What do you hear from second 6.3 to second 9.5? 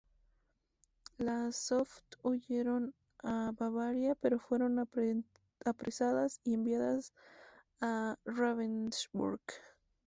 y enviadas a Ravensbrück.